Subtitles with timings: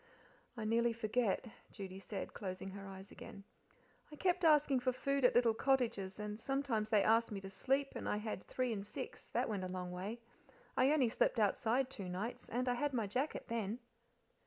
[0.57, 3.43] "I nearly forget," Judy said; closing her eyes again.
[4.11, 7.93] "I kept asking for food at little cottages, and sometimes they asked me to sleep,
[7.95, 10.19] and I had three and six that went a long way.
[10.75, 13.77] I only slept outside two nights, and I had my jacket then."